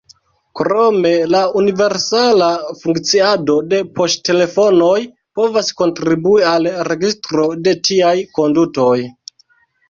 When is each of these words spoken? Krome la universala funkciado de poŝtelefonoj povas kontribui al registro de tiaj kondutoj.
Krome 0.59 1.09
la 1.33 1.41
universala 1.59 2.47
funkciado 2.79 3.57
de 3.73 3.81
poŝtelefonoj 3.99 4.95
povas 5.41 5.69
kontribui 5.83 6.49
al 6.53 6.67
registro 6.89 7.47
de 7.69 7.77
tiaj 7.91 8.17
kondutoj. 8.41 8.97